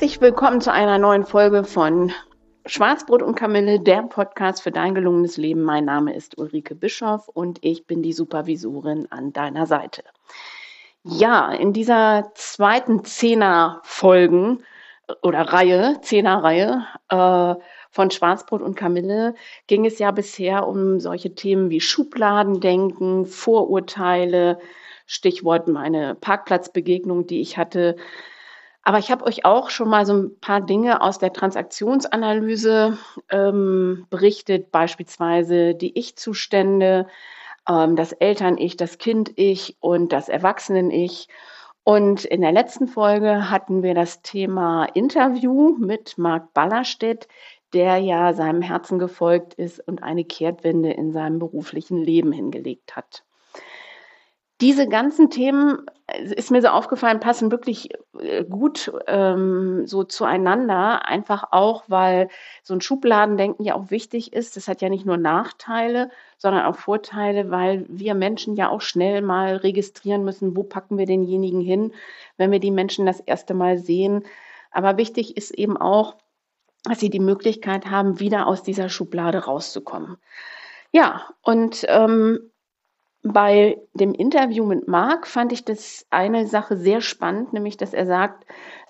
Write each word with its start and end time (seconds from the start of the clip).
Herzlich 0.00 0.22
willkommen 0.22 0.62
zu 0.62 0.72
einer 0.72 0.96
neuen 0.96 1.26
Folge 1.26 1.62
von 1.62 2.10
Schwarzbrot 2.64 3.20
und 3.22 3.34
Kamille, 3.34 3.78
der 3.78 4.00
Podcast 4.04 4.62
für 4.62 4.70
dein 4.70 4.94
gelungenes 4.94 5.36
Leben. 5.36 5.62
Mein 5.62 5.84
Name 5.84 6.14
ist 6.14 6.38
Ulrike 6.38 6.74
Bischoff 6.74 7.28
und 7.28 7.58
ich 7.60 7.86
bin 7.86 8.02
die 8.02 8.14
Supervisorin 8.14 9.08
an 9.10 9.34
deiner 9.34 9.66
Seite. 9.66 10.02
Ja, 11.04 11.52
in 11.52 11.74
dieser 11.74 12.30
zweiten 12.32 13.04
Zehner-Folgen 13.04 14.62
oder 15.20 15.42
Reihe, 15.42 16.00
Zehner-Reihe 16.00 16.86
äh, 17.10 17.62
von 17.90 18.10
Schwarzbrot 18.10 18.62
und 18.62 18.76
Kamille 18.76 19.34
ging 19.66 19.84
es 19.84 19.98
ja 19.98 20.12
bisher 20.12 20.66
um 20.66 20.98
solche 20.98 21.34
Themen 21.34 21.68
wie 21.68 21.82
Schubladendenken, 21.82 23.26
Vorurteile, 23.26 24.60
Stichwort 25.04 25.68
meine 25.68 26.14
Parkplatzbegegnung, 26.14 27.26
die 27.26 27.42
ich 27.42 27.58
hatte, 27.58 27.96
aber 28.82 28.98
ich 28.98 29.10
habe 29.10 29.24
euch 29.26 29.44
auch 29.44 29.70
schon 29.70 29.88
mal 29.88 30.06
so 30.06 30.14
ein 30.14 30.40
paar 30.40 30.60
Dinge 30.60 31.02
aus 31.02 31.18
der 31.18 31.32
Transaktionsanalyse 31.32 32.98
ähm, 33.30 34.06
berichtet, 34.10 34.70
beispielsweise 34.72 35.74
die 35.74 35.98
Ich-Zustände, 35.98 37.06
ähm, 37.68 37.96
das 37.96 38.12
Eltern-Ich, 38.12 38.76
das 38.76 38.98
Kind-Ich 38.98 39.76
und 39.80 40.12
das 40.12 40.28
Erwachsenen-Ich. 40.28 41.28
Und 41.84 42.24
in 42.24 42.40
der 42.40 42.52
letzten 42.52 42.88
Folge 42.88 43.50
hatten 43.50 43.82
wir 43.82 43.94
das 43.94 44.22
Thema 44.22 44.84
Interview 44.94 45.76
mit 45.78 46.16
Marc 46.18 46.52
Ballerstedt, 46.54 47.28
der 47.72 47.98
ja 47.98 48.32
seinem 48.32 48.62
Herzen 48.62 48.98
gefolgt 48.98 49.54
ist 49.54 49.86
und 49.86 50.02
eine 50.02 50.24
Kehrtwende 50.24 50.92
in 50.92 51.12
seinem 51.12 51.38
beruflichen 51.38 51.98
Leben 51.98 52.32
hingelegt 52.32 52.96
hat 52.96 53.24
diese 54.60 54.88
ganzen 54.88 55.30
Themen, 55.30 55.86
äh, 56.06 56.34
ist 56.34 56.50
mir 56.50 56.60
so 56.62 56.68
aufgefallen, 56.68 57.20
passen 57.20 57.50
wirklich 57.50 57.90
äh, 58.18 58.44
gut 58.44 58.92
ähm, 59.06 59.86
so 59.86 60.04
zueinander. 60.04 61.06
Einfach 61.06 61.44
auch, 61.52 61.84
weil 61.88 62.28
so 62.62 62.74
ein 62.74 62.80
Schubladendenken 62.80 63.64
ja 63.64 63.74
auch 63.74 63.90
wichtig 63.90 64.32
ist. 64.32 64.56
Das 64.56 64.68
hat 64.68 64.82
ja 64.82 64.88
nicht 64.88 65.06
nur 65.06 65.16
Nachteile, 65.16 66.10
sondern 66.36 66.64
auch 66.66 66.76
Vorteile, 66.76 67.50
weil 67.50 67.86
wir 67.88 68.14
Menschen 68.14 68.56
ja 68.56 68.68
auch 68.68 68.80
schnell 68.80 69.22
mal 69.22 69.56
registrieren 69.56 70.24
müssen, 70.24 70.56
wo 70.56 70.62
packen 70.62 70.98
wir 70.98 71.06
denjenigen 71.06 71.60
hin, 71.60 71.92
wenn 72.36 72.50
wir 72.50 72.60
die 72.60 72.70
Menschen 72.70 73.06
das 73.06 73.20
erste 73.20 73.54
Mal 73.54 73.78
sehen. 73.78 74.24
Aber 74.70 74.96
wichtig 74.96 75.36
ist 75.36 75.52
eben 75.52 75.76
auch, 75.76 76.16
dass 76.84 77.00
sie 77.00 77.10
die 77.10 77.20
Möglichkeit 77.20 77.86
haben, 77.86 78.20
wieder 78.20 78.46
aus 78.46 78.62
dieser 78.62 78.88
Schublade 78.88 79.44
rauszukommen. 79.44 80.16
Ja, 80.92 81.28
und 81.42 81.84
ähm, 81.88 82.50
bei 83.22 83.78
dem 83.92 84.14
Interview 84.14 84.64
mit 84.64 84.88
Marc 84.88 85.26
fand 85.26 85.52
ich 85.52 85.64
das 85.64 86.06
eine 86.10 86.46
Sache 86.46 86.76
sehr 86.76 87.00
spannend, 87.00 87.52
nämlich 87.52 87.76
dass 87.76 87.92
er 87.92 88.06
sagt, 88.06 88.44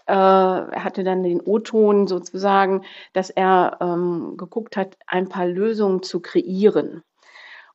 äh, 0.07 0.13
er 0.13 0.85
hatte 0.85 1.05
dann 1.05 1.23
den 1.23 1.41
O-Ton 1.41 2.07
sozusagen, 2.07 2.85
dass 3.13 3.31
er 3.31 3.79
ähm, 3.81 4.35
geguckt 4.37 4.77
hat, 4.77 4.97
ein 5.07 5.29
paar 5.29 5.47
Lösungen 5.47 6.03
zu 6.03 6.21
kreieren. 6.21 7.03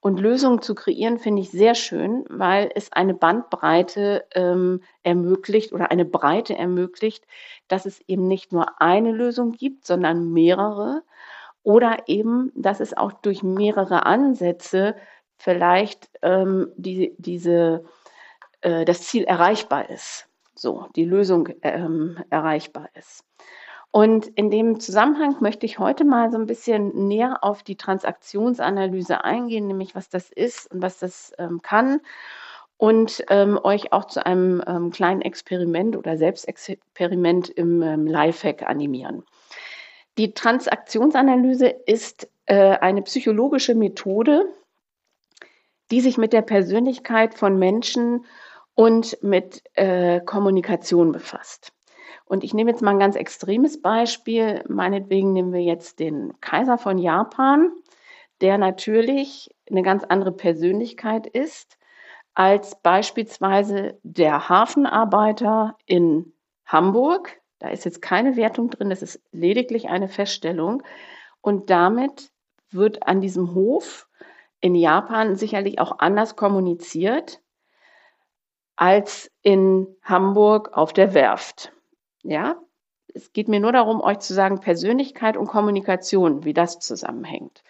Und 0.02 0.20
Lösungen 0.20 0.62
zu 0.62 0.76
kreieren 0.76 1.18
finde 1.18 1.42
ich 1.42 1.50
sehr 1.50 1.74
schön, 1.74 2.26
weil 2.30 2.70
es 2.76 2.92
eine 2.92 3.16
Bandbreite 3.16 4.26
ähm, 4.36 4.82
ermöglicht 5.02 5.74
oder 5.74 5.90
eine 5.90 6.06
Breite 6.06 6.56
ermöglicht, 6.56 7.26
dass 7.68 7.88
es 7.88 8.02
eben 8.08 8.28
nicht 8.28 8.54
nur 8.54 8.80
eine 8.80 9.12
Lösung 9.12 9.54
gibt, 9.54 9.88
sondern 9.88 10.32
mehrere. 10.32 11.02
Oder 11.64 12.04
eben, 12.06 12.52
dass 12.54 12.82
es 12.82 12.96
auch 12.96 13.14
durch 13.14 13.42
mehrere 13.42 14.06
Ansätze 14.06 14.96
vielleicht 15.38 16.10
ähm, 16.22 16.72
die, 16.78 17.14
diese, 17.18 17.86
äh, 18.62 18.86
das 18.86 19.04
Ziel 19.04 19.24
erreichbar 19.24 19.90
ist, 19.90 20.28
so 20.54 20.88
die 20.96 21.06
Lösung 21.06 21.50
ähm, 21.62 22.24
erreichbar 22.30 22.90
ist. 22.94 23.24
Und 23.92 24.28
in 24.28 24.52
dem 24.52 24.82
Zusammenhang 24.82 25.38
möchte 25.40 25.66
ich 25.66 25.80
heute 25.80 26.04
mal 26.04 26.30
so 26.30 26.38
ein 26.38 26.48
bisschen 26.48 27.08
näher 27.08 27.40
auf 27.44 27.64
die 27.64 27.78
Transaktionsanalyse 27.78 29.24
eingehen, 29.24 29.68
nämlich 29.68 29.96
was 29.96 30.10
das 30.10 30.30
ist 30.30 30.70
und 30.72 30.82
was 30.82 31.00
das 31.00 31.32
ähm, 31.38 31.62
kann 31.62 32.02
und 32.78 33.24
ähm, 33.30 33.60
euch 33.64 33.94
auch 33.94 34.06
zu 34.06 34.26
einem 34.26 34.62
ähm, 34.68 34.92
kleinen 34.92 35.22
Experiment 35.22 35.96
oder 35.96 36.18
Selbstexperiment 36.18 37.50
im 37.50 37.82
ähm, 37.82 38.06
Lifehack 38.06 38.64
animieren. 38.64 39.24
Die 40.18 40.34
Transaktionsanalyse 40.34 41.68
ist 41.68 42.30
äh, 42.46 42.78
eine 42.78 43.02
psychologische 43.04 43.76
Methode, 43.76 44.46
die 45.92 46.02
sich 46.02 46.18
mit 46.18 46.34
der 46.34 46.42
Persönlichkeit 46.42 47.36
von 47.36 47.58
Menschen 47.58 48.26
und 48.74 49.18
mit 49.22 49.64
äh, 49.74 50.20
Kommunikation 50.22 51.12
befasst. 51.12 51.72
Und 52.26 52.44
ich 52.44 52.54
nehme 52.54 52.72
jetzt 52.72 52.82
mal 52.82 52.92
ein 52.92 53.00
ganz 53.00 53.16
extremes 53.16 53.82
Beispiel. 53.82 54.64
Meinetwegen 54.68 55.32
nehmen 55.32 55.54
wir 55.54 55.62
jetzt 55.62 56.00
den 56.00 56.34
Kaiser 56.42 56.78
von 56.78 56.98
Japan, 56.98 57.72
der 58.42 58.58
natürlich 58.58 59.50
eine 59.70 59.84
ganz 59.84 60.04
andere 60.04 60.32
Persönlichkeit 60.32 61.28
ist 61.28 61.78
als 62.34 62.82
beispielsweise 62.82 63.98
der 64.04 64.50
Hafenarbeiter 64.50 65.78
in 65.86 66.34
Hamburg. 66.66 67.40
Da 67.60 67.70
ist 67.70 67.86
jetzt 67.86 68.02
keine 68.02 68.36
Wertung 68.36 68.70
drin, 68.70 68.90
das 68.90 69.02
ist 69.02 69.22
lediglich 69.32 69.88
eine 69.88 70.10
Feststellung. 70.10 70.84
Und 71.42 71.70
damit 71.70 72.32
wird 72.72 73.08
an 73.08 73.22
diesem 73.22 73.54
Hof 73.54 74.05
in 74.66 74.74
Japan 74.74 75.36
sicherlich 75.36 75.78
auch 75.78 76.00
anders 76.00 76.36
kommuniziert 76.36 77.40
als 78.76 79.32
in 79.44 79.86
Hamburg 80.02 80.76
auf 80.76 80.92
der 80.92 81.14
Werft. 81.14 81.72
Ja, 82.24 82.56
es 83.14 83.32
geht 83.32 83.48
mir 83.48 83.60
nur 83.60 83.74
darum, 83.74 84.02
euch 84.02 84.18
zu 84.18 84.34
sagen, 84.34 84.62
Persönlichkeit 84.62 85.38
und 85.38 85.46
Kommunikation, 85.46 86.46
wie 86.46 86.56
das 86.56 86.80
zusammenhängt. 86.80 87.64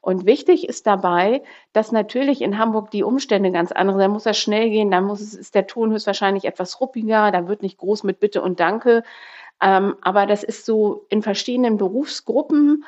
Und 0.00 0.24
wichtig 0.24 0.66
ist 0.66 0.86
dabei, 0.86 1.42
dass 1.74 1.92
natürlich 1.92 2.40
in 2.40 2.56
Hamburg 2.56 2.92
die 2.92 3.02
Umstände 3.02 3.52
ganz 3.52 3.70
andere 3.70 3.98
sind. 3.98 4.04
Da 4.04 4.08
muss 4.08 4.24
das 4.24 4.38
schnell 4.38 4.70
gehen, 4.70 4.90
da 4.90 5.02
muss 5.02 5.20
es, 5.20 5.34
ist 5.34 5.54
der 5.54 5.66
Ton 5.66 5.92
höchstwahrscheinlich 5.92 6.46
etwas 6.46 6.80
ruppiger, 6.80 7.30
da 7.30 7.46
wird 7.46 7.60
nicht 7.60 7.76
groß 7.76 8.04
mit 8.04 8.20
Bitte 8.20 8.40
und 8.40 8.58
Danke. 8.58 9.02
Ähm, 9.60 9.96
aber 10.00 10.24
das 10.24 10.44
ist 10.44 10.64
so 10.64 11.04
in 11.10 11.20
verschiedenen 11.20 11.76
Berufsgruppen, 11.76 12.84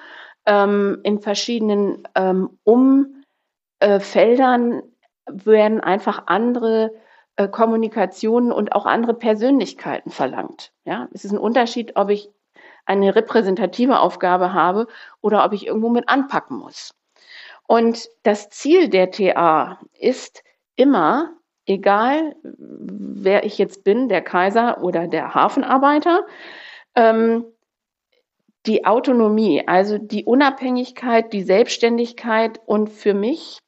ähm, 0.47 1.01
in 1.03 1.21
verschiedenen 1.21 2.09
ähm, 2.15 2.59
Um- 2.65 3.20
äh, 3.81 4.01
Feldern 4.01 4.83
werden 5.27 5.81
einfach 5.81 6.25
andere 6.27 6.93
äh, 7.37 7.49
Kommunikationen 7.49 8.53
und 8.53 8.73
auch 8.73 8.87
andere 8.87 9.15
Persönlichkeiten 9.15 10.11
verlangt. 10.11 10.73
Ja, 10.85 11.09
es 11.13 11.25
ist 11.25 11.33
ein 11.33 11.39
Unterschied, 11.39 11.97
ob 11.97 12.11
ich 12.11 12.31
eine 12.87 13.15
repräsentative 13.15 14.01
Aufgabe 14.01 14.53
habe 14.53 14.87
oder 15.21 15.45
ob 15.45 15.53
ich 15.53 15.67
irgendwo 15.67 15.89
mit 15.89 16.09
anpacken 16.09 16.59
muss. 16.59 16.95
Und 17.67 18.09
das 18.25 18.51
Ziel 18.51 18.89
der 18.89 19.11
TA 19.11 19.79
ist 19.99 20.43
immer, 20.77 21.35
egal 21.67 22.35
wer 22.43 23.45
ich 23.45 23.59
jetzt 23.59 23.85
bin, 23.85 24.09
der 24.09 24.23
Kaiser 24.23 24.83
oder 24.83 25.07
der 25.07 25.35
Hafenarbeiter, 25.35 26.27
ähm, 26.97 27.45
die 28.67 28.85
Autonomie, 28.85 29.67
also 29.67 29.99
die 29.99 30.25
Unabhängigkeit, 30.25 31.33
die 31.33 31.43
Selbstständigkeit 31.43 32.61
und 32.67 32.91
für 32.91 33.15
mich 33.15 33.61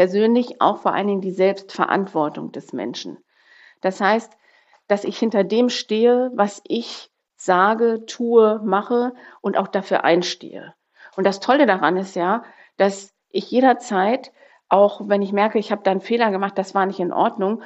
persönlich 0.00 0.62
auch 0.62 0.78
vor 0.78 0.94
allen 0.94 1.08
Dingen 1.08 1.20
die 1.20 1.30
Selbstverantwortung 1.30 2.52
des 2.52 2.72
Menschen. 2.72 3.18
Das 3.82 4.00
heißt, 4.00 4.32
dass 4.88 5.04
ich 5.04 5.18
hinter 5.18 5.44
dem 5.44 5.68
stehe, 5.68 6.30
was 6.32 6.62
ich 6.66 7.10
sage, 7.36 8.06
tue, 8.06 8.62
mache 8.64 9.12
und 9.42 9.58
auch 9.58 9.68
dafür 9.68 10.02
einstehe. 10.02 10.72
Und 11.16 11.24
das 11.24 11.38
Tolle 11.38 11.66
daran 11.66 11.98
ist 11.98 12.16
ja, 12.16 12.44
dass 12.78 13.12
ich 13.28 13.50
jederzeit, 13.50 14.32
auch 14.70 15.02
wenn 15.04 15.20
ich 15.20 15.34
merke, 15.34 15.58
ich 15.58 15.70
habe 15.70 15.82
da 15.82 15.90
einen 15.90 16.00
Fehler 16.00 16.30
gemacht, 16.30 16.56
das 16.56 16.74
war 16.74 16.86
nicht 16.86 17.00
in 17.00 17.12
Ordnung, 17.12 17.62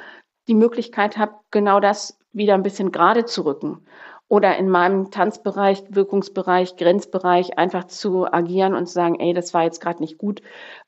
die 0.49 0.55
Möglichkeit 0.55 1.17
habe, 1.17 1.35
genau 1.51 1.79
das 1.79 2.19
wieder 2.33 2.55
ein 2.55 2.63
bisschen 2.63 2.91
gerade 2.91 3.23
zu 3.23 3.45
rücken 3.45 3.87
oder 4.27 4.57
in 4.57 4.69
meinem 4.69 5.11
Tanzbereich, 5.11 5.83
Wirkungsbereich, 5.89 6.77
Grenzbereich 6.77 7.57
einfach 7.57 7.85
zu 7.85 8.25
agieren 8.31 8.73
und 8.73 8.87
zu 8.87 8.93
sagen, 8.93 9.19
ey, 9.19 9.33
das 9.33 9.53
war 9.53 9.63
jetzt 9.63 9.81
gerade 9.81 10.01
nicht 10.01 10.17
gut. 10.17 10.41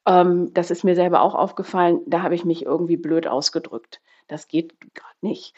Ähm, 0.05 0.53
das 0.53 0.71
ist 0.71 0.83
mir 0.83 0.95
selber 0.95 1.21
auch 1.21 1.35
aufgefallen, 1.35 2.01
da 2.07 2.23
habe 2.23 2.35
ich 2.35 2.45
mich 2.45 2.65
irgendwie 2.65 2.97
blöd 2.97 3.27
ausgedrückt. 3.27 4.01
Das 4.27 4.47
geht 4.47 4.79
gerade 4.79 5.17
nicht. 5.21 5.53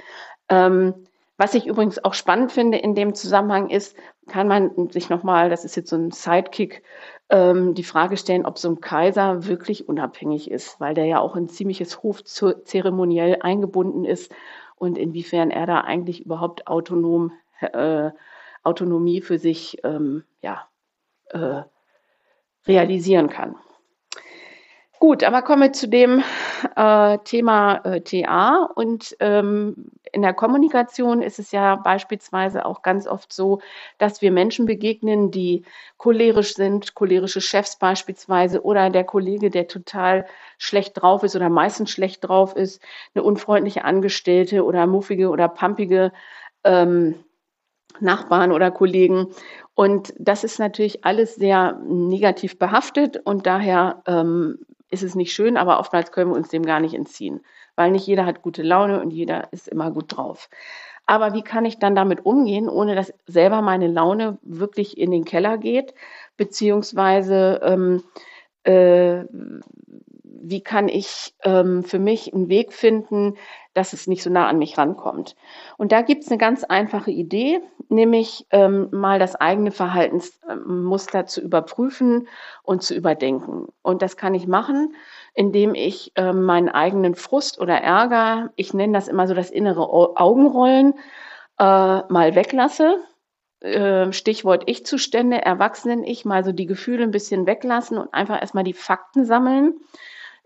Ähm, 0.50 0.94
was 1.38 1.54
ich 1.54 1.68
übrigens 1.68 2.04
auch 2.04 2.14
spannend 2.14 2.52
finde 2.52 2.78
in 2.78 2.96
dem 2.96 3.16
Zusammenhang 3.16 3.70
ist, 3.70 3.96
kann 4.28 4.50
man 4.50 4.90
sich 4.90 5.10
nochmal, 5.10 5.50
das 5.50 5.64
ist 5.64 5.78
jetzt 5.78 5.90
so 5.90 5.96
ein 5.96 6.12
Sidekick, 6.12 6.84
ähm, 7.30 7.76
die 7.76 7.86
Frage 7.86 8.18
stellen, 8.18 8.46
ob 8.46 8.58
so 8.58 8.68
ein 8.68 8.82
Kaiser 8.82 9.46
wirklich 9.48 9.88
unabhängig 9.88 10.52
ist, 10.52 10.82
weil 10.82 10.96
der 10.96 11.06
ja 11.06 11.20
auch 11.20 11.38
in 11.38 11.48
ziemliches 11.48 12.04
Hofzeremoniell 12.04 13.38
eingebunden 13.40 14.04
ist 14.04 14.34
und 14.76 14.98
inwiefern 14.98 15.50
er 15.50 15.66
da 15.66 15.80
eigentlich 15.80 16.26
überhaupt 16.26 16.68
autonom, 16.68 17.32
äh, 17.62 18.12
Autonomie 18.64 19.22
für 19.22 19.40
sich 19.40 19.78
ähm, 19.84 20.24
ja, 20.42 20.68
äh, 21.30 21.64
realisieren 22.68 23.30
kann. 23.30 23.56
Gut, 25.00 25.24
aber 25.24 25.44
kommen 25.44 25.62
wir 25.62 25.72
zu 25.72 25.88
dem 25.88 26.22
äh, 26.76 27.18
Thema 27.20 27.78
äh, 27.86 28.02
TA. 28.02 28.70
Und 28.76 29.16
ähm, 29.22 29.92
in 30.12 30.22
der 30.22 30.34
Kommunikation 30.34 31.22
ist 31.22 31.40
es 31.40 31.54
ja 31.54 31.78
beispielsweise 31.78 32.66
auch 32.66 32.82
ganz 32.82 33.08
oft 33.08 33.32
so, 33.32 33.62
dass 33.98 34.22
wir 34.22 34.34
Menschen 34.34 34.66
begegnen, 34.66 35.32
die 35.32 35.64
cholerisch 35.98 36.54
sind, 36.54 36.96
cholerische 36.96 37.40
Chefs 37.40 37.80
beispielsweise, 37.80 38.62
oder 38.62 38.90
der 38.90 39.06
Kollege, 39.06 39.50
der 39.50 39.70
total 39.70 40.26
schlecht 40.58 41.02
drauf 41.02 41.24
ist 41.24 41.34
oder 41.38 41.48
meistens 41.48 41.92
schlecht 41.92 42.28
drauf 42.28 42.58
ist, 42.58 42.82
eine 43.16 43.24
unfreundliche 43.24 43.86
Angestellte 43.86 44.66
oder 44.66 44.86
muffige 44.86 45.30
oder 45.30 45.48
pampige 45.48 46.12
ähm, 46.66 47.16
Nachbarn 48.00 48.52
oder 48.52 48.72
Kollegen. 48.72 49.28
Und 49.76 50.14
das 50.18 50.44
ist 50.44 50.60
natürlich 50.60 51.06
alles 51.06 51.36
sehr 51.36 51.80
negativ 51.86 52.60
behaftet 52.60 53.18
und 53.24 53.46
daher 53.46 54.04
ähm, 54.06 54.60
ist 54.90 55.04
es 55.04 55.16
nicht 55.16 55.34
schön, 55.34 55.58
aber 55.58 55.80
oftmals 55.80 56.12
können 56.12 56.32
wir 56.32 56.38
uns 56.38 56.50
dem 56.50 56.66
gar 56.66 56.80
nicht 56.80 56.94
entziehen, 56.94 57.42
weil 57.76 57.92
nicht 57.92 58.08
jeder 58.08 58.26
hat 58.26 58.42
gute 58.42 58.64
Laune 58.64 59.02
und 59.02 59.12
jeder 59.12 59.52
ist 59.54 59.68
immer 59.68 59.92
gut 59.92 60.06
drauf. 60.18 60.50
Aber 61.06 61.34
wie 61.34 61.42
kann 61.42 61.66
ich 61.66 61.80
dann 61.80 61.96
damit 61.96 62.26
umgehen, 62.26 62.70
ohne 62.70 62.94
dass 62.94 63.14
selber 63.26 63.62
meine 63.62 63.88
Laune 63.88 64.38
wirklich 64.44 64.98
in 64.98 65.12
den 65.12 65.26
Keller 65.26 65.58
geht, 65.58 65.94
beziehungsweise 66.38 67.60
ähm, 67.64 68.04
äh, 68.64 69.26
wie 70.42 70.62
kann 70.62 70.88
ich 70.88 71.34
ähm, 71.44 71.84
für 71.84 72.00
mich 72.00 72.34
einen 72.34 72.50
Weg 72.50 72.74
finden, 72.74 73.36
dass 73.74 73.94
es 73.94 74.08
nicht 74.08 74.24
so 74.24 74.30
nah 74.30 74.48
an 74.48 74.60
mich 74.60 74.78
rankommt. 74.78 75.36
Und 75.78 75.92
da 75.92 76.02
gibt 76.02 76.24
es 76.24 76.30
eine 76.30 76.38
ganz 76.38 76.64
einfache 76.64 77.12
Idee, 77.12 77.62
nämlich 77.88 78.46
ähm, 78.52 78.90
mal 78.92 79.20
das 79.20 79.36
eigene 79.36 79.72
Verhaltensmuster 79.72 81.26
zu 81.26 81.42
überprüfen 81.42 82.28
und 82.64 82.84
zu 82.84 82.96
überdenken. 82.96 83.68
Und 83.82 84.02
das 84.02 84.18
kann 84.18 84.36
ich 84.36 84.48
machen, 84.48 84.96
indem 85.34 85.76
ich 85.76 86.12
ähm, 86.16 86.44
meinen 86.44 86.70
eigenen 86.70 87.16
Frust 87.16 87.60
oder 87.60 87.76
Ärger, 87.76 88.52
ich 88.56 88.74
nenne 88.74 88.94
das 88.94 89.08
immer 89.08 89.28
so 89.28 89.34
das 89.34 89.50
innere 89.50 89.90
Augenrollen, 89.90 90.94
äh, 91.60 91.64
mal 91.64 92.36
weglasse. 92.36 92.98
Äh, 93.62 94.12
Stichwort 94.14 94.64
Ich-Zustände, 94.68 95.42
Erwachsenen-Ich, 95.42 96.26
mal 96.26 96.44
so 96.44 96.54
die 96.54 96.66
Gefühle 96.66 97.04
ein 97.04 97.12
bisschen 97.12 97.46
weglassen 97.46 97.98
und 97.98 98.14
einfach 98.14 98.42
erstmal 98.42 98.64
die 98.64 98.74
Fakten 98.74 99.26
sammeln 99.26 99.76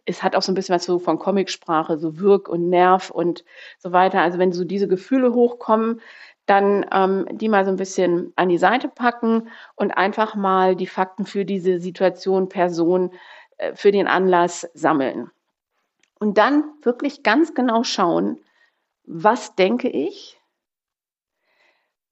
es 0.06 0.24
hat 0.24 0.36
auch 0.36 0.42
so 0.42 0.52
ein 0.52 0.56
bisschen 0.56 0.76
was 0.76 0.84
so 0.84 1.00
von 1.00 1.20
Comicsprache, 1.20 1.98
so 1.98 2.20
Wirk 2.20 2.50
und 2.50 2.70
Nerv 2.70 3.10
und 3.10 3.44
so 3.80 3.92
weiter. 3.92 4.22
Also 4.22 4.38
wenn 4.38 4.52
so 4.52 4.66
diese 4.66 4.88
Gefühle 4.88 5.34
hochkommen, 5.34 6.02
dann 6.46 6.86
ähm, 6.92 7.26
die 7.32 7.48
mal 7.48 7.64
so 7.64 7.72
ein 7.72 7.78
bisschen 7.78 8.34
an 8.36 8.50
die 8.50 8.58
Seite 8.58 8.90
packen 8.90 9.50
und 9.76 9.92
einfach 9.92 10.36
mal 10.36 10.76
die 10.76 10.88
Fakten 10.88 11.26
für 11.26 11.46
diese 11.46 11.80
Situation, 11.80 12.50
Person, 12.50 13.12
äh, 13.58 13.74
für 13.76 13.92
den 13.92 14.08
Anlass 14.08 14.70
sammeln. 14.74 15.30
Und 16.20 16.38
dann 16.38 16.66
wirklich 16.82 17.24
ganz 17.24 17.54
genau 17.54 17.84
schauen, 17.84 18.42
was 19.06 19.56
denke 19.56 19.90
ich, 19.90 20.40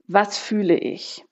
was 0.08 0.38
fühle 0.38 0.78
ich. 0.78 1.26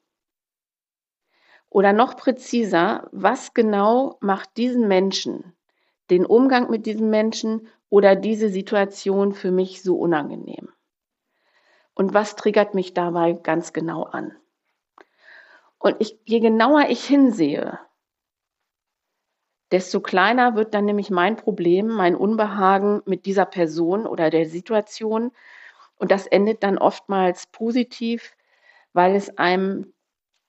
Oder 1.70 1.94
noch 1.94 2.18
präziser, 2.18 3.08
was 3.12 3.54
genau 3.54 4.18
macht 4.22 4.58
diesen 4.58 4.88
Menschen, 4.88 5.54
den 6.10 6.26
Umgang 6.26 6.70
mit 6.70 6.86
diesen 6.86 7.10
Menschen 7.10 7.68
oder 7.90 8.16
diese 8.16 8.50
Situation 8.50 9.34
für 9.34 9.52
mich 9.52 9.82
so 9.84 9.98
unangenehm? 9.98 10.70
Und 11.94 12.14
was 12.14 12.36
triggert 12.36 12.76
mich 12.76 12.94
dabei 12.94 13.34
ganz 13.34 13.74
genau 13.74 14.04
an? 14.04 14.36
Und 15.80 15.96
ich, 16.00 16.18
je 16.26 16.40
genauer 16.40 16.86
ich 16.90 17.04
hinsehe, 17.06 17.80
desto 19.72 20.00
kleiner 20.00 20.56
wird 20.56 20.74
dann 20.74 20.86
nämlich 20.86 21.10
mein 21.10 21.36
Problem, 21.36 21.88
mein 21.88 22.16
Unbehagen 22.16 23.02
mit 23.06 23.26
dieser 23.26 23.46
Person 23.46 24.06
oder 24.06 24.30
der 24.30 24.46
Situation. 24.46 25.32
Und 25.98 26.12
das 26.12 26.28
endet 26.28 26.64
dann 26.64 26.78
oftmals 26.78 27.48
positiv, 27.48 28.36
weil 28.94 29.16
es 29.16 29.38
einem 29.38 29.94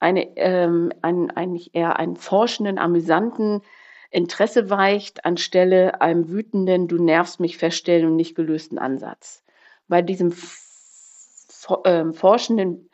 eine, 0.00 0.36
ähm, 0.38 0.92
einen, 1.02 1.30
eigentlich 1.30 1.74
eher 1.74 1.98
einen 1.98 2.16
forschenden, 2.16 2.78
amüsanten 2.78 3.60
Interesse 4.10 4.70
weicht, 4.70 5.24
anstelle 5.24 6.00
einem 6.00 6.28
wütenden, 6.28 6.88
du 6.88 7.02
nervst 7.02 7.40
mich 7.40 7.56
feststellen 7.56 8.06
und 8.06 8.16
nicht 8.16 8.34
gelösten 8.34 8.78
Ansatz. 8.78 9.44
Bei 9.88 10.02
diesem 10.02 10.34
ähm, 11.84 12.14
forschenden, 12.14 12.90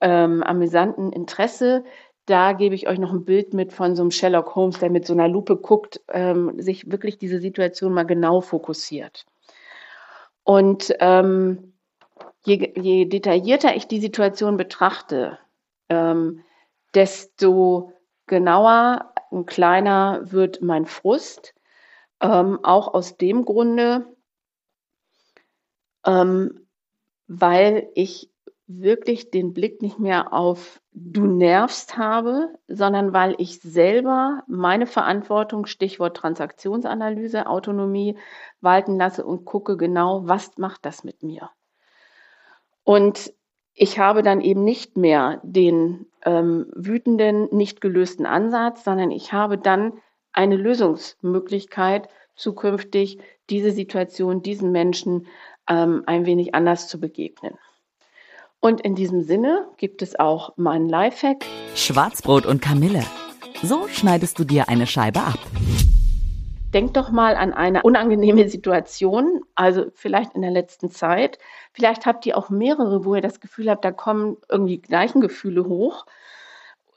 ähm, 0.00 0.42
amüsanten 0.42 1.12
Interesse, 1.12 1.84
da 2.26 2.52
gebe 2.52 2.74
ich 2.74 2.88
euch 2.88 2.98
noch 2.98 3.12
ein 3.12 3.24
Bild 3.24 3.52
mit 3.52 3.72
von 3.72 3.96
so 3.96 4.02
einem 4.02 4.12
Sherlock 4.12 4.54
Holmes, 4.54 4.78
der 4.78 4.90
mit 4.90 5.06
so 5.06 5.12
einer 5.12 5.28
Lupe 5.28 5.56
guckt, 5.56 6.00
ähm, 6.08 6.60
sich 6.60 6.90
wirklich 6.90 7.18
diese 7.18 7.40
Situation 7.40 7.92
mal 7.92 8.04
genau 8.04 8.40
fokussiert. 8.40 9.26
Und 10.44 10.94
ähm, 11.00 11.72
je, 12.44 12.72
je, 12.76 13.04
detaillierter 13.06 13.74
ich 13.74 13.88
die 13.88 14.00
Situation 14.00 14.56
betrachte, 14.56 15.38
ähm, 15.88 16.42
desto 16.94 17.92
genauer 18.26 19.11
und 19.32 19.46
kleiner 19.46 20.30
wird 20.30 20.62
mein 20.62 20.86
Frust. 20.86 21.54
Ähm, 22.20 22.60
auch 22.62 22.94
aus 22.94 23.16
dem 23.16 23.44
Grunde, 23.44 24.06
ähm, 26.06 26.68
weil 27.26 27.88
ich 27.94 28.30
wirklich 28.66 29.30
den 29.30 29.52
Blick 29.52 29.82
nicht 29.82 29.98
mehr 29.98 30.32
auf 30.32 30.80
du 30.92 31.26
nervst 31.26 31.96
habe, 31.96 32.54
sondern 32.68 33.12
weil 33.12 33.34
ich 33.38 33.60
selber 33.60 34.42
meine 34.46 34.86
Verantwortung, 34.86 35.66
Stichwort 35.66 36.16
Transaktionsanalyse, 36.16 37.46
Autonomie 37.46 38.18
walten 38.60 38.98
lasse 38.98 39.24
und 39.24 39.44
gucke 39.44 39.76
genau, 39.76 40.28
was 40.28 40.56
macht 40.58 40.84
das 40.84 41.02
mit 41.02 41.22
mir. 41.22 41.50
Und 42.84 43.32
ich 43.74 43.98
habe 43.98 44.22
dann 44.22 44.40
eben 44.40 44.64
nicht 44.64 44.96
mehr 44.96 45.40
den 45.42 46.11
ähm, 46.24 46.66
wütenden, 46.74 47.48
nicht 47.50 47.80
gelösten 47.80 48.26
Ansatz, 48.26 48.84
sondern 48.84 49.10
ich 49.10 49.32
habe 49.32 49.58
dann 49.58 49.94
eine 50.32 50.56
Lösungsmöglichkeit, 50.56 52.08
zukünftig 52.36 53.18
diese 53.50 53.70
Situation, 53.70 54.42
diesen 54.42 54.72
Menschen 54.72 55.26
ähm, 55.68 56.02
ein 56.06 56.26
wenig 56.26 56.54
anders 56.54 56.88
zu 56.88 56.98
begegnen. 56.98 57.54
Und 58.60 58.80
in 58.80 58.94
diesem 58.94 59.22
Sinne 59.22 59.66
gibt 59.76 60.02
es 60.02 60.18
auch 60.18 60.56
meinen 60.56 60.88
Lifehack. 60.88 61.44
Schwarzbrot 61.74 62.46
und 62.46 62.62
Kamille. 62.62 63.04
So 63.62 63.88
schneidest 63.88 64.38
du 64.38 64.44
dir 64.44 64.68
eine 64.68 64.86
Scheibe 64.86 65.20
ab. 65.20 65.38
Denkt 66.72 66.96
doch 66.96 67.10
mal 67.10 67.36
an 67.36 67.52
eine 67.52 67.82
unangenehme 67.82 68.48
Situation, 68.48 69.42
also 69.54 69.86
vielleicht 69.94 70.34
in 70.34 70.42
der 70.42 70.50
letzten 70.50 70.90
Zeit. 70.90 71.38
Vielleicht 71.72 72.06
habt 72.06 72.24
ihr 72.24 72.38
auch 72.38 72.48
mehrere, 72.48 73.04
wo 73.04 73.14
ihr 73.14 73.20
das 73.20 73.40
Gefühl 73.40 73.70
habt, 73.70 73.84
da 73.84 73.92
kommen 73.92 74.38
irgendwie 74.48 74.78
gleichen 74.78 75.20
Gefühle 75.20 75.66
hoch. 75.66 76.06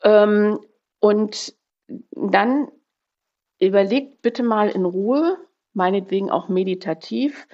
Ähm, 0.03 0.60
und 1.00 1.53
dann 2.12 2.70
überlegt 3.60 4.22
bitte 4.22 4.44
mal 4.44 4.70
in 4.70 4.86
Ruhe, 4.86 5.38
meinetwegen 5.74 6.32
auch 6.32 6.48
meditativ, 6.48 7.48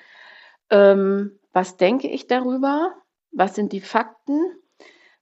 ähm, 0.69 1.39
was 1.53 1.77
denke 1.77 2.07
ich 2.07 2.27
darüber? 2.27 2.93
Was 3.31 3.55
sind 3.55 3.73
die 3.73 3.81
Fakten? 3.81 4.39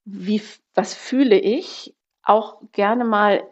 Wie, 0.06 0.42
was 0.74 0.94
fühle 0.94 1.40
ich? 1.40 1.96
Auch 2.24 2.62
gerne 2.72 3.06
mal 3.06 3.44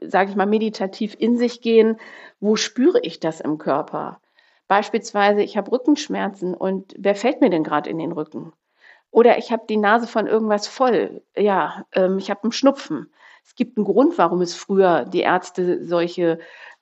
sage 0.00 0.30
ich 0.30 0.36
mal, 0.36 0.46
meditativ 0.46 1.14
in 1.18 1.36
sich 1.36 1.60
gehen, 1.60 1.98
wo 2.40 2.56
spüre 2.56 3.00
ich 3.02 3.20
das 3.20 3.40
im 3.40 3.58
Körper? 3.58 4.20
Beispielsweise, 4.68 5.42
ich 5.42 5.56
habe 5.56 5.72
Rückenschmerzen 5.72 6.54
und 6.54 6.94
wer 6.96 7.14
fällt 7.16 7.40
mir 7.40 7.50
denn 7.50 7.64
gerade 7.64 7.90
in 7.90 7.98
den 7.98 8.12
Rücken? 8.12 8.52
Oder 9.10 9.38
ich 9.38 9.50
habe 9.50 9.64
die 9.68 9.76
Nase 9.76 10.06
von 10.06 10.26
irgendwas 10.26 10.68
voll. 10.68 11.22
Ja, 11.36 11.84
ähm, 11.92 12.18
ich 12.18 12.30
habe 12.30 12.44
einen 12.44 12.52
Schnupfen. 12.52 13.12
Es 13.44 13.54
gibt 13.56 13.76
einen 13.76 13.84
Grund, 13.84 14.18
warum 14.18 14.40
es 14.40 14.54
früher 14.54 15.04
die 15.04 15.20
Ärzte 15.20 15.84
solche 15.84 16.38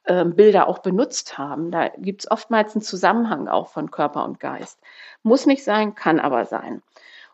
ähm, 0.06 0.34
Bilder 0.34 0.68
auch 0.68 0.80
benutzt 0.80 1.38
haben. 1.38 1.70
Da 1.70 1.88
gibt 1.96 2.22
es 2.22 2.30
oftmals 2.30 2.74
einen 2.74 2.82
Zusammenhang 2.82 3.48
auch 3.48 3.68
von 3.68 3.90
Körper 3.90 4.24
und 4.24 4.40
Geist. 4.40 4.80
Muss 5.22 5.46
nicht 5.46 5.64
sein, 5.64 5.94
kann 5.94 6.20
aber 6.20 6.44
sein. 6.44 6.82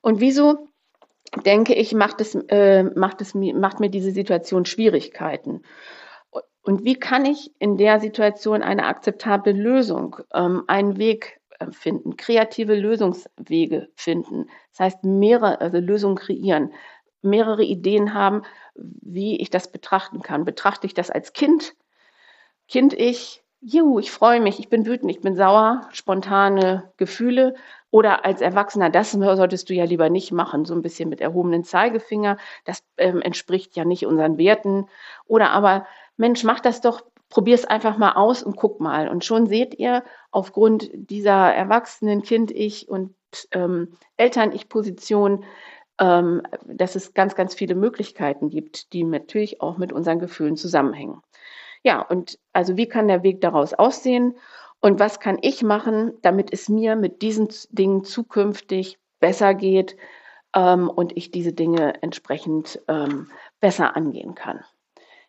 Und 0.02 0.20
wieso 0.20 0.68
denke 1.42 1.74
ich, 1.74 1.94
macht, 1.94 2.20
es, 2.20 2.34
äh, 2.34 2.82
macht, 2.82 3.20
es, 3.20 3.34
macht 3.34 3.80
mir 3.80 3.90
diese 3.90 4.10
Situation 4.10 4.64
Schwierigkeiten. 4.64 5.62
Und 6.62 6.84
wie 6.84 6.94
kann 6.94 7.26
ich 7.26 7.52
in 7.58 7.76
der 7.76 8.00
Situation 8.00 8.62
eine 8.62 8.86
akzeptable 8.86 9.52
Lösung, 9.52 10.16
ähm, 10.32 10.64
einen 10.66 10.96
Weg 10.96 11.40
äh, 11.58 11.70
finden, 11.70 12.16
kreative 12.16 12.74
Lösungswege 12.74 13.88
finden. 13.94 14.46
Das 14.70 14.80
heißt, 14.80 15.04
mehrere 15.04 15.60
also 15.60 15.78
Lösungen 15.78 16.16
kreieren, 16.16 16.72
mehrere 17.22 17.62
Ideen 17.62 18.14
haben, 18.14 18.42
wie 18.74 19.40
ich 19.40 19.50
das 19.50 19.70
betrachten 19.70 20.22
kann. 20.22 20.44
Betrachte 20.44 20.86
ich 20.86 20.94
das 20.94 21.10
als 21.10 21.32
Kind? 21.32 21.74
Kind 22.68 22.92
ich, 22.94 23.43
juhu, 23.64 23.98
ich 23.98 24.10
freue 24.10 24.40
mich, 24.40 24.58
ich 24.58 24.68
bin 24.68 24.86
wütend, 24.86 25.10
ich 25.10 25.20
bin 25.20 25.36
sauer, 25.36 25.88
spontane 25.92 26.92
Gefühle. 26.96 27.54
Oder 27.90 28.24
als 28.24 28.40
Erwachsener, 28.40 28.90
das 28.90 29.12
solltest 29.12 29.70
du 29.70 29.74
ja 29.74 29.84
lieber 29.84 30.10
nicht 30.10 30.32
machen, 30.32 30.64
so 30.64 30.74
ein 30.74 30.82
bisschen 30.82 31.08
mit 31.08 31.20
erhobenen 31.20 31.64
Zeigefinger. 31.64 32.38
Das 32.64 32.82
ähm, 32.98 33.22
entspricht 33.22 33.76
ja 33.76 33.84
nicht 33.84 34.04
unseren 34.04 34.36
Werten. 34.36 34.88
Oder 35.26 35.50
aber, 35.50 35.86
Mensch, 36.16 36.42
mach 36.44 36.60
das 36.60 36.80
doch, 36.80 37.02
probier 37.30 37.54
es 37.54 37.64
einfach 37.64 37.96
mal 37.96 38.12
aus 38.12 38.42
und 38.42 38.56
guck 38.56 38.80
mal. 38.80 39.08
Und 39.08 39.24
schon 39.24 39.46
seht 39.46 39.78
ihr, 39.78 40.02
aufgrund 40.30 40.90
dieser 40.92 41.54
Erwachsenen, 41.54 42.22
Kind-Ich 42.22 42.88
und 42.88 43.14
ähm, 43.52 43.96
Eltern-Ich-Position, 44.16 45.44
ähm, 45.98 46.42
dass 46.66 46.96
es 46.96 47.14
ganz, 47.14 47.36
ganz 47.36 47.54
viele 47.54 47.76
Möglichkeiten 47.76 48.50
gibt, 48.50 48.92
die 48.92 49.04
natürlich 49.04 49.60
auch 49.60 49.78
mit 49.78 49.92
unseren 49.92 50.18
Gefühlen 50.18 50.56
zusammenhängen. 50.56 51.22
Ja, 51.84 52.00
und 52.00 52.38
also 52.52 52.76
wie 52.76 52.88
kann 52.88 53.08
der 53.08 53.22
Weg 53.22 53.40
daraus 53.42 53.74
aussehen 53.74 54.36
und 54.80 54.98
was 54.98 55.20
kann 55.20 55.38
ich 55.42 55.62
machen, 55.62 56.12
damit 56.22 56.52
es 56.52 56.68
mir 56.68 56.96
mit 56.96 57.22
diesen 57.22 57.48
Dingen 57.70 58.04
zukünftig 58.04 58.98
besser 59.20 59.54
geht 59.54 59.96
ähm, 60.54 60.88
und 60.88 61.16
ich 61.16 61.30
diese 61.30 61.52
Dinge 61.52 62.02
entsprechend 62.02 62.80
ähm, 62.88 63.30
besser 63.60 63.96
angehen 63.96 64.34
kann. 64.34 64.64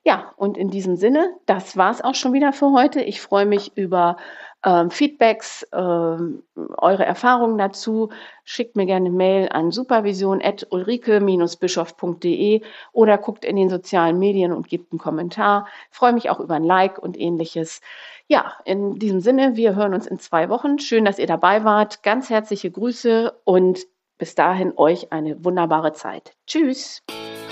Ja, 0.06 0.34
und 0.38 0.58
in 0.58 0.70
diesem 0.70 0.96
Sinne, 0.96 1.36
das 1.46 1.78
war 1.78 1.92
es 1.92 2.02
auch 2.02 2.16
schon 2.16 2.32
wieder 2.34 2.54
für 2.54 2.72
heute. 2.72 3.02
Ich 3.02 3.22
freue 3.22 3.46
mich 3.46 3.76
über 3.76 4.18
ähm, 4.66 4.90
Feedbacks, 4.90 5.66
ähm, 5.72 6.44
eure 6.78 7.06
Erfahrungen 7.06 7.58
dazu. 7.58 8.10
Schickt 8.44 8.76
mir 8.76 8.86
gerne 8.86 9.06
eine 9.08 9.16
Mail 9.16 9.48
an 9.50 9.72
supervision.ulrike-bischof.de 9.72 12.62
oder 12.92 13.18
guckt 13.18 13.46
in 13.46 13.56
den 13.56 13.70
sozialen 13.70 14.20
Medien 14.20 14.52
und 14.52 14.68
gebt 14.68 14.92
einen 14.92 15.00
Kommentar. 15.00 15.68
Freue 15.92 16.12
mich 16.14 16.30
auch 16.30 16.40
über 16.40 16.56
ein 16.56 16.64
Like 16.64 17.00
und 17.00 17.20
ähnliches. 17.20 17.82
Ja, 18.28 18.54
in 18.66 18.96
diesem 18.96 19.20
Sinne, 19.20 19.56
wir 19.56 19.76
hören 19.76 19.94
uns 19.94 20.08
in 20.08 20.18
zwei 20.18 20.50
Wochen. 20.50 20.80
Schön, 20.80 21.06
dass 21.06 21.20
ihr 21.20 21.28
dabei 21.28 21.64
wart. 21.64 22.02
Ganz 22.02 22.32
herzliche 22.32 22.72
Grüße 22.72 23.32
und 23.44 23.86
bis 24.18 24.34
dahin 24.34 24.74
euch 24.78 25.12
eine 25.12 25.44
wunderbare 25.44 25.94
Zeit. 25.94 26.34
Tschüss. 26.48 27.04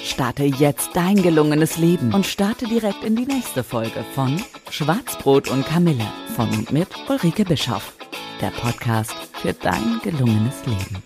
Starte 0.04 0.44
jetzt 0.44 0.90
dein 0.96 1.22
gelungenes 1.22 1.78
Leben 1.78 2.14
und 2.14 2.26
starte 2.26 2.68
direkt 2.68 3.04
in 3.06 3.16
die 3.16 3.26
nächste 3.26 3.64
Folge 3.64 4.04
von 4.14 4.44
Schwarzbrot 4.70 5.50
und 5.50 5.66
Kamille 5.66 6.06
von 6.36 6.50
und 6.50 6.72
mit 6.72 6.90
Ulrike 7.08 7.46
Bischoff. 7.46 7.94
Der 8.42 8.52
Podcast 8.52 9.14
für 9.42 9.54
dein 9.54 10.02
gelungenes 10.04 10.66
Leben. 10.66 11.04